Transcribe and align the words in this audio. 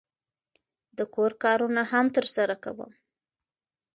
د 0.97 0.99
کور 1.15 1.31
کارونه 1.43 1.81
هم 1.91 2.05
ترسره 2.15 2.55
کوم. 2.63 2.91